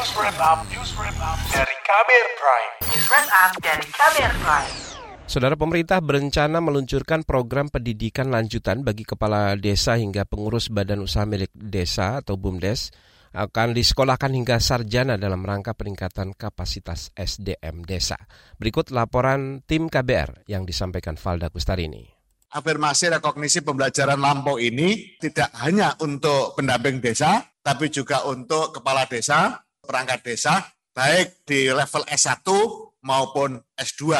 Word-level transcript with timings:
News 0.00 0.16
Wrap 0.16 0.40
Up, 0.40 0.64
News 0.72 0.96
Wrap 0.96 1.18
Up 1.20 1.36
dari 1.52 1.76
Kamer 1.84 2.26
Prime. 2.40 2.72
News 2.88 3.04
Wrap 3.12 3.28
Up 3.36 3.52
dari 3.60 3.84
Kamer 3.84 4.32
Prime. 4.40 4.72
Saudara 5.28 5.60
pemerintah 5.60 6.00
berencana 6.00 6.56
meluncurkan 6.64 7.20
program 7.20 7.68
pendidikan 7.68 8.32
lanjutan 8.32 8.80
bagi 8.80 9.04
kepala 9.04 9.52
desa 9.60 10.00
hingga 10.00 10.24
pengurus 10.24 10.72
badan 10.72 11.04
usaha 11.04 11.28
milik 11.28 11.52
desa 11.52 12.24
atau 12.24 12.40
BUMDes 12.40 12.96
akan 13.36 13.76
disekolahkan 13.76 14.32
hingga 14.32 14.56
sarjana 14.56 15.20
dalam 15.20 15.44
rangka 15.44 15.76
peningkatan 15.76 16.32
kapasitas 16.32 17.12
SDM 17.12 17.84
desa. 17.84 18.16
Berikut 18.56 18.88
laporan 18.96 19.60
tim 19.68 19.92
KBR 19.92 20.48
yang 20.48 20.64
disampaikan 20.64 21.20
Valda 21.20 21.52
Kustarini. 21.52 22.08
Afirmasi 22.56 23.20
rekognisi 23.20 23.60
pembelajaran 23.60 24.16
lampau 24.16 24.56
ini 24.56 25.20
tidak 25.20 25.52
hanya 25.60 25.92
untuk 26.00 26.56
pendamping 26.56 27.04
desa, 27.04 27.52
tapi 27.60 27.92
juga 27.92 28.24
untuk 28.24 28.80
kepala 28.80 29.04
desa, 29.04 29.60
perangkat 29.90 30.22
desa, 30.22 30.70
baik 30.94 31.42
di 31.42 31.66
level 31.66 32.06
S1 32.06 32.46
maupun 33.02 33.58
S2. 33.74 34.14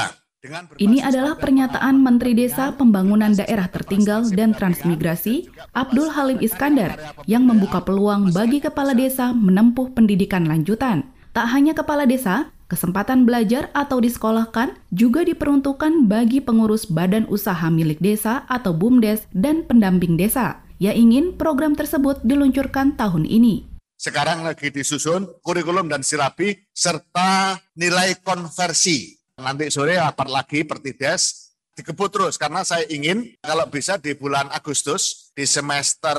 Ini 0.83 1.05
adalah 1.05 1.37
pernyataan 1.37 2.01
Menteri 2.01 2.35
Desa 2.35 2.75
Pembangunan 2.75 3.31
Daerah 3.31 3.71
Tertinggal 3.71 4.35
dan 4.35 4.51
Transmigrasi, 4.51 5.47
Abdul 5.77 6.11
Halim 6.11 6.43
Iskandar, 6.43 7.15
yang 7.31 7.47
membuka 7.47 7.85
peluang 7.85 8.35
bagi 8.35 8.59
kepala 8.59 8.97
desa 8.97 9.31
menempuh 9.31 9.95
pendidikan 9.95 10.49
lanjutan. 10.49 11.07
Tak 11.37 11.47
hanya 11.55 11.77
kepala 11.77 12.09
desa, 12.09 12.51
kesempatan 12.73 13.29
belajar 13.29 13.69
atau 13.77 14.01
disekolahkan 14.01 14.75
juga 14.91 15.23
diperuntukkan 15.29 16.09
bagi 16.09 16.41
pengurus 16.43 16.89
badan 16.89 17.29
usaha 17.31 17.69
milik 17.69 18.01
desa 18.01 18.43
atau 18.51 18.75
BUMDes 18.75 19.29
dan 19.31 19.63
pendamping 19.63 20.19
desa. 20.19 20.67
yang 20.81 20.97
ingin 20.97 21.37
program 21.37 21.77
tersebut 21.77 22.25
diluncurkan 22.25 22.97
tahun 22.97 23.29
ini. 23.29 23.70
Sekarang 24.01 24.41
lagi 24.49 24.73
disusun 24.73 25.29
kurikulum 25.45 25.85
dan 25.93 26.01
silabi 26.01 26.57
serta 26.73 27.61
nilai 27.77 28.17
konversi 28.25 29.13
Nanti 29.37 29.69
sore 29.69 30.01
rapat 30.01 30.33
lagi 30.33 30.65
Pertides 30.65 31.53
dikebut 31.77 32.09
terus 32.09 32.41
karena 32.41 32.65
saya 32.65 32.89
ingin 32.89 33.37
kalau 33.45 33.69
bisa 33.69 34.01
di 34.01 34.17
bulan 34.17 34.49
Agustus 34.57 35.29
di 35.37 35.45
semester 35.45 36.17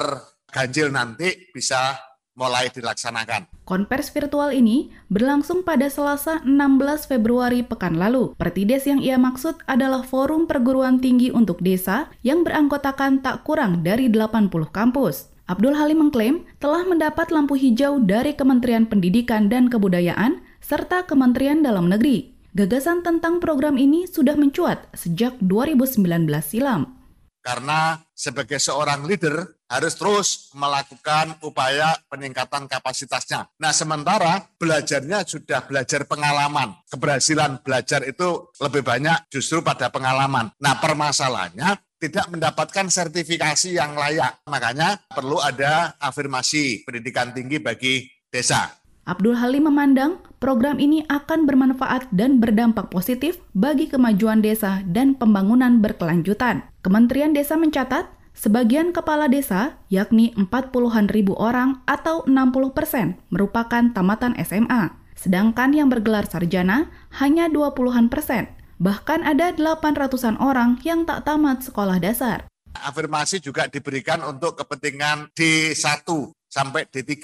ganjil 0.54 0.94
nanti 0.94 1.50
bisa 1.50 1.98
mulai 2.38 2.70
dilaksanakan. 2.70 3.66
Konvers 3.66 4.14
virtual 4.14 4.54
ini 4.54 4.94
berlangsung 5.10 5.66
pada 5.66 5.90
Selasa 5.90 6.38
16 6.46 7.10
Februari 7.10 7.66
pekan 7.66 7.98
lalu. 7.98 8.38
Pertides 8.38 8.86
yang 8.86 9.02
ia 9.02 9.18
maksud 9.18 9.58
adalah 9.66 10.06
forum 10.06 10.46
perguruan 10.46 11.02
tinggi 11.02 11.34
untuk 11.34 11.58
desa 11.66 12.14
yang 12.22 12.46
beranggotakan 12.46 13.26
tak 13.26 13.42
kurang 13.42 13.82
dari 13.82 14.06
80 14.06 14.50
kampus. 14.70 15.34
Abdul 15.50 15.78
Halim 15.78 16.08
mengklaim 16.08 16.44
telah 16.62 16.84
mendapat 16.84 17.30
lampu 17.34 17.58
hijau 17.58 18.02
dari 18.04 18.38
Kementerian 18.38 18.86
Pendidikan 18.86 19.50
dan 19.50 19.72
Kebudayaan 19.72 20.44
serta 20.62 21.08
Kementerian 21.10 21.66
Dalam 21.66 21.90
Negeri 21.90 22.32
Gagasan 22.52 23.00
tentang 23.00 23.40
program 23.40 23.80
ini 23.80 24.12
sudah 24.12 24.36
mencuat 24.36 24.92
sejak 24.92 25.40
2019 25.40 26.04
silam. 26.44 27.00
Karena 27.40 27.96
sebagai 28.12 28.60
seorang 28.60 29.08
leader 29.08 29.56
harus 29.72 29.96
terus 29.96 30.52
melakukan 30.52 31.40
upaya 31.48 31.96
peningkatan 32.12 32.68
kapasitasnya. 32.68 33.48
Nah, 33.56 33.72
sementara 33.72 34.52
belajarnya 34.60 35.24
sudah 35.24 35.64
belajar 35.64 36.04
pengalaman. 36.04 36.76
Keberhasilan 36.92 37.64
belajar 37.64 38.04
itu 38.04 38.52
lebih 38.60 38.84
banyak 38.84 39.32
justru 39.32 39.64
pada 39.64 39.88
pengalaman. 39.88 40.52
Nah, 40.60 40.76
permasalahannya 40.76 41.80
tidak 42.02 42.26
mendapatkan 42.34 42.90
sertifikasi 42.90 43.78
yang 43.78 43.94
layak. 43.94 44.42
Makanya 44.50 45.06
perlu 45.06 45.38
ada 45.38 45.94
afirmasi 46.02 46.82
pendidikan 46.82 47.30
tinggi 47.30 47.62
bagi 47.62 48.10
desa. 48.34 48.82
Abdul 49.06 49.38
Halim 49.38 49.66
memandang 49.70 50.22
program 50.38 50.78
ini 50.78 51.06
akan 51.10 51.46
bermanfaat 51.50 52.10
dan 52.14 52.38
berdampak 52.38 52.94
positif 52.94 53.38
bagi 53.54 53.90
kemajuan 53.90 54.42
desa 54.42 54.86
dan 54.86 55.18
pembangunan 55.18 55.82
berkelanjutan. 55.82 56.66
Kementerian 56.86 57.34
Desa 57.34 57.58
mencatat, 57.58 58.10
sebagian 58.38 58.94
kepala 58.94 59.26
desa, 59.26 59.82
yakni 59.90 60.38
40-an 60.38 61.10
ribu 61.10 61.34
orang 61.34 61.82
atau 61.90 62.22
60 62.30 62.78
persen, 62.78 63.18
merupakan 63.34 63.90
tamatan 63.90 64.38
SMA. 64.38 64.94
Sedangkan 65.18 65.74
yang 65.74 65.90
bergelar 65.90 66.30
sarjana 66.30 66.90
hanya 67.22 67.50
20-an 67.50 68.10
persen. 68.10 68.54
Bahkan 68.82 69.22
ada 69.22 69.54
800-an 69.54 70.42
orang 70.42 70.82
yang 70.82 71.06
tak 71.06 71.22
tamat 71.22 71.62
sekolah 71.62 72.02
dasar. 72.02 72.50
Afirmasi 72.74 73.38
juga 73.38 73.70
diberikan 73.70 74.26
untuk 74.26 74.58
kepentingan 74.58 75.30
D1 75.38 76.02
sampai 76.50 76.90
D3 76.90 77.22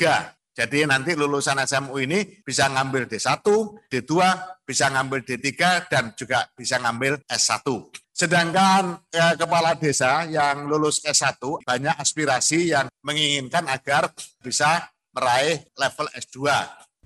jadi 0.58 0.90
nanti 0.90 1.14
lulusan 1.14 1.62
SMU 1.62 2.02
ini 2.02 2.42
bisa 2.42 2.66
ngambil 2.66 3.06
D1, 3.06 3.46
D2, 3.94 4.14
bisa 4.66 4.90
ngambil 4.90 5.22
D3, 5.22 5.46
dan 5.86 6.18
juga 6.18 6.50
bisa 6.58 6.82
ngambil 6.82 7.22
S1. 7.30 7.62
Sedangkan 8.10 8.98
eh, 9.14 9.38
kepala 9.38 9.78
desa 9.78 10.26
yang 10.26 10.66
lulus 10.66 10.98
S1 11.06 11.38
banyak 11.62 11.94
aspirasi 12.02 12.74
yang 12.74 12.90
menginginkan 13.06 13.70
agar 13.70 14.10
bisa 14.42 14.90
meraih 15.14 15.62
level 15.78 16.10
S2. 16.18 16.50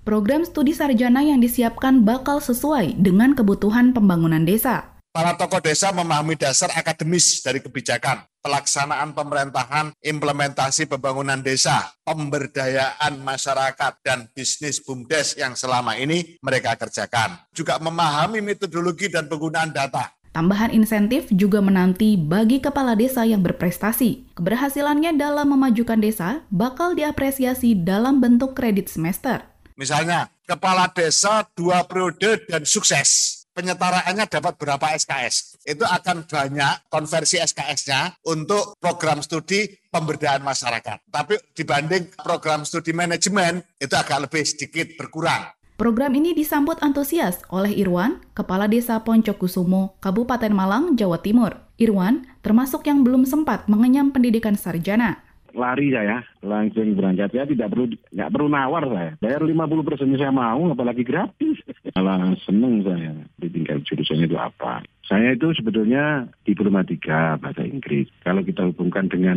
Program 0.01 0.41
studi 0.41 0.73
sarjana 0.73 1.21
yang 1.21 1.37
disiapkan 1.37 2.01
bakal 2.01 2.41
sesuai 2.41 2.97
dengan 2.97 3.37
kebutuhan 3.37 3.93
pembangunan 3.93 4.41
desa. 4.41 4.97
Para 5.13 5.37
tokoh 5.37 5.61
desa 5.61 5.93
memahami 5.93 6.33
dasar 6.33 6.73
akademis 6.73 7.45
dari 7.45 7.61
kebijakan, 7.61 8.25
pelaksanaan 8.41 9.13
pemerintahan, 9.13 9.93
implementasi 10.01 10.89
pembangunan 10.89 11.37
desa, 11.45 11.93
pemberdayaan 12.01 13.21
masyarakat, 13.21 13.93
dan 14.01 14.25
bisnis 14.33 14.81
BUMDes 14.81 15.37
yang 15.37 15.53
selama 15.53 15.93
ini 16.01 16.41
mereka 16.41 16.73
kerjakan. 16.81 17.37
Juga 17.53 17.77
memahami 17.77 18.41
metodologi 18.41 19.05
dan 19.05 19.29
penggunaan 19.29 19.69
data. 19.69 20.09
Tambahan 20.31 20.71
insentif 20.73 21.27
juga 21.29 21.59
menanti 21.59 22.15
bagi 22.15 22.57
kepala 22.63 22.95
desa 22.97 23.21
yang 23.27 23.43
berprestasi. 23.43 24.31
Keberhasilannya 24.33 25.13
dalam 25.19 25.53
memajukan 25.53 25.99
desa 25.99 26.41
bakal 26.49 26.95
diapresiasi 26.95 27.75
dalam 27.75 28.23
bentuk 28.23 28.55
kredit 28.55 28.87
semester. 28.87 29.50
Misalnya, 29.81 30.29
kepala 30.45 30.93
desa 30.93 31.41
dua 31.57 31.81
periode 31.89 32.45
dan 32.45 32.61
sukses 32.69 33.41
penyetaraannya 33.49 34.29
dapat 34.29 34.53
berapa 34.61 34.93
SKS. 34.93 35.57
Itu 35.65 35.89
akan 35.89 36.29
banyak 36.29 36.85
konversi 36.85 37.41
SKS-nya 37.41 38.13
untuk 38.29 38.77
program 38.77 39.25
studi 39.25 39.65
pemberdayaan 39.89 40.45
masyarakat. 40.45 41.01
Tapi 41.09 41.33
dibanding 41.57 42.13
program 42.13 42.61
studi 42.61 42.93
manajemen, 42.93 43.65
itu 43.81 43.97
agak 43.97 44.29
lebih 44.29 44.45
sedikit 44.45 44.93
berkurang. 45.01 45.49
Program 45.81 46.13
ini 46.13 46.37
disambut 46.37 46.77
antusias 46.85 47.41
oleh 47.49 47.73
Irwan, 47.73 48.21
Kepala 48.37 48.69
Desa 48.69 49.01
Poncokusumo, 49.01 49.97
Kabupaten 49.97 50.53
Malang, 50.53 50.93
Jawa 50.93 51.17
Timur. 51.25 51.57
Irwan 51.81 52.29
termasuk 52.45 52.85
yang 52.85 53.01
belum 53.01 53.25
sempat 53.25 53.65
mengenyam 53.65 54.13
pendidikan 54.13 54.53
sarjana 54.53 55.25
lari 55.55 55.91
saya 55.93 56.23
langsung 56.41 56.95
berangkat 56.95 57.29
saya 57.31 57.45
tidak 57.47 57.71
perlu 57.71 57.85
nggak 57.91 58.31
perlu 58.31 58.47
nawar 58.47 58.83
saya 58.87 59.11
bayar 59.19 59.41
50 59.43 59.87
persen 59.87 60.15
saya 60.17 60.33
mau 60.33 60.71
apalagi 60.71 61.03
gratis 61.03 61.59
malah 61.95 62.33
seneng 62.43 62.83
saya 62.83 63.11
ditinggal 63.39 63.83
jurusannya 63.83 64.25
itu 64.27 64.37
apa 64.39 64.83
saya 65.11 65.35
itu 65.35 65.51
sebetulnya 65.51 66.23
diplomatika 66.47 67.35
bahasa 67.35 67.67
Inggris. 67.67 68.07
Kalau 68.23 68.47
kita 68.47 68.63
hubungkan 68.71 69.11
dengan 69.11 69.35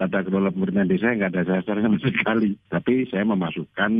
tata 0.00 0.24
kelola 0.24 0.48
pemerintahan 0.48 0.88
desa, 0.88 1.12
nggak 1.12 1.36
ada 1.36 1.44
dasar 1.44 1.76
sama 1.76 2.00
sekali. 2.00 2.56
Tapi 2.72 3.04
saya 3.04 3.28
memasukkan 3.28 3.92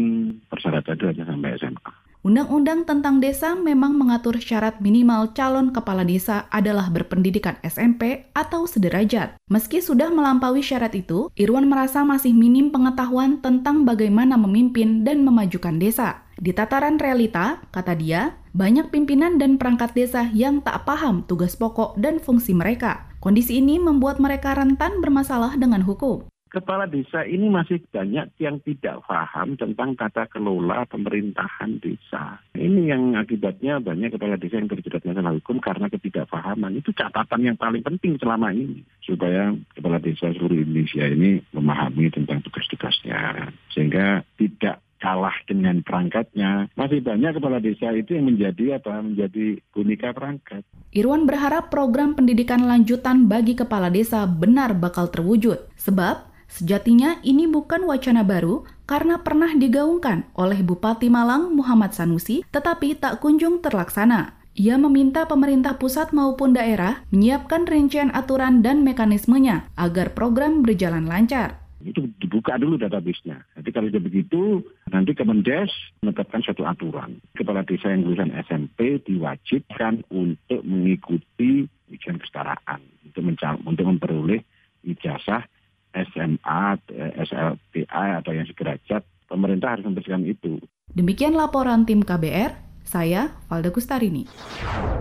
persyaratan 0.49 0.97
itu 0.97 1.05
hanya 1.13 1.25
sampai 1.29 1.61
SMA. 1.61 1.93
Undang-undang 2.21 2.85
tentang 2.85 3.17
desa 3.17 3.57
memang 3.57 3.97
mengatur 3.97 4.37
syarat 4.37 4.77
minimal 4.85 5.33
calon 5.33 5.73
kepala 5.73 6.05
desa 6.05 6.45
adalah 6.53 6.93
berpendidikan 6.93 7.57
SMP 7.65 8.29
atau 8.37 8.69
sederajat. 8.69 9.41
Meski 9.49 9.81
sudah 9.81 10.13
melampaui 10.13 10.61
syarat 10.61 10.93
itu, 10.93 11.33
Irwan 11.33 11.65
merasa 11.65 12.05
masih 12.05 12.37
minim 12.37 12.69
pengetahuan 12.69 13.41
tentang 13.41 13.89
bagaimana 13.89 14.37
memimpin 14.37 15.01
dan 15.01 15.25
memajukan 15.25 15.81
desa. 15.81 16.21
Di 16.37 16.53
tataran 16.53 17.01
realita, 17.01 17.65
kata 17.73 17.97
dia, 17.97 18.37
banyak 18.53 18.93
pimpinan 18.93 19.41
dan 19.41 19.57
perangkat 19.57 19.97
desa 19.97 20.29
yang 20.37 20.61
tak 20.61 20.85
paham 20.85 21.25
tugas 21.25 21.57
pokok 21.57 21.97
dan 21.97 22.21
fungsi 22.21 22.53
mereka. 22.53 23.09
Kondisi 23.25 23.65
ini 23.65 23.81
membuat 23.81 24.21
mereka 24.21 24.53
rentan 24.53 25.01
bermasalah 25.01 25.57
dengan 25.57 25.89
hukum 25.89 26.30
kepala 26.51 26.91
desa 26.91 27.23
ini 27.23 27.47
masih 27.47 27.79
banyak 27.89 28.35
yang 28.43 28.59
tidak 28.67 29.07
paham 29.07 29.55
tentang 29.55 29.95
tata 29.95 30.27
kelola 30.27 30.83
pemerintahan 30.91 31.79
desa. 31.79 32.43
Ini 32.53 32.91
yang 32.91 33.15
akibatnya 33.15 33.79
banyak 33.79 34.19
kepala 34.19 34.35
desa 34.35 34.59
yang 34.59 34.69
terjerat 34.69 35.07
masalah 35.07 35.33
hukum 35.39 35.63
karena 35.63 35.87
ketidakpahaman. 35.87 36.83
Itu 36.83 36.91
catatan 36.91 37.47
yang 37.47 37.57
paling 37.57 37.87
penting 37.87 38.19
selama 38.19 38.51
ini. 38.51 38.83
Supaya 39.07 39.55
kepala 39.73 40.03
desa 40.03 40.35
seluruh 40.35 40.59
Indonesia 40.59 41.07
ini 41.07 41.39
memahami 41.55 42.11
tentang 42.11 42.43
tugas-tugasnya. 42.43 43.55
Sehingga 43.71 44.27
tidak 44.35 44.83
kalah 45.01 45.35
dengan 45.49 45.81
perangkatnya. 45.81 46.69
Masih 46.77 47.01
banyak 47.01 47.41
kepala 47.41 47.59
desa 47.59 47.91
itu 47.97 48.15
yang 48.15 48.29
menjadi 48.29 48.77
apa? 48.77 49.01
Menjadi 49.01 49.59
boneka 49.73 50.13
perangkat. 50.13 50.63
Irwan 50.93 51.25
berharap 51.25 51.73
program 51.73 52.13
pendidikan 52.13 52.69
lanjutan 52.69 53.27
bagi 53.27 53.57
kepala 53.57 53.89
desa 53.89 54.29
benar 54.29 54.77
bakal 54.77 55.09
terwujud. 55.09 55.73
Sebab 55.81 56.30
Sejatinya 56.51 57.23
ini 57.23 57.47
bukan 57.47 57.87
wacana 57.87 58.27
baru 58.27 58.67
karena 58.91 59.23
pernah 59.23 59.55
digaungkan 59.55 60.27
oleh 60.35 60.67
Bupati 60.67 61.07
Malang 61.07 61.55
Muhammad 61.55 61.95
Sanusi 61.95 62.43
tetapi 62.51 62.99
tak 62.99 63.23
kunjung 63.23 63.63
terlaksana. 63.63 64.35
Ia 64.59 64.75
meminta 64.77 65.31
pemerintah 65.31 65.79
pusat 65.79 66.11
maupun 66.11 66.59
daerah 66.59 67.07
menyiapkan 67.15 67.71
rincian 67.71 68.11
aturan 68.11 68.67
dan 68.67 68.83
mekanismenya 68.83 69.71
agar 69.79 70.11
program 70.11 70.67
berjalan 70.67 71.07
lancar. 71.07 71.63
Itu 71.81 72.11
dibuka 72.21 72.61
dulu 72.61 72.77
database-nya. 72.77 73.41
Jadi 73.57 73.71
kalau 73.73 73.89
sudah 73.89 74.03
begitu, 74.05 74.61
nanti 74.93 75.17
Kemendes 75.17 75.73
menetapkan 76.05 76.45
satu 76.45 76.69
aturan. 76.69 77.23
Kepala 77.33 77.65
desa 77.65 77.89
yang 77.89 78.05
lulusan 78.05 78.37
SMP 78.45 79.01
diwajibkan 79.01 80.05
untuk 80.13 80.61
mengikuti 80.67 81.65
ujian 81.89 82.21
kesetaraan 82.21 82.85
untuk, 83.07 83.23
untuk 83.65 83.85
memperoleh 83.87 84.45
ijazah 84.85 85.47
SMA, 85.95 86.79
SLTA 87.27 88.05
atau 88.23 88.33
yang 88.35 88.47
sederajat. 88.47 89.03
Pemerintah 89.31 89.79
harus 89.79 89.87
membersihkan 89.87 90.27
itu. 90.27 90.59
Demikian 90.91 91.39
laporan 91.39 91.87
tim 91.87 92.03
KBR, 92.03 92.51
saya 92.83 93.31
Valda 93.47 93.71
Kustarini. 93.71 94.27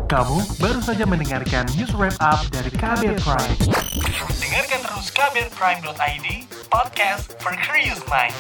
Kamu 0.06 0.38
baru 0.62 0.82
saja 0.86 1.10
mendengarkan 1.10 1.66
news 1.74 1.90
wrap 1.98 2.14
up 2.22 2.46
dari 2.54 2.70
Kabel 2.70 3.18
Prime. 3.18 3.58
Dengarkan 4.38 4.80
terus 4.86 5.10
kabelprime.id, 5.10 6.28
podcast 6.70 7.34
for 7.42 7.58
curious 7.58 8.02
mind. 8.06 8.38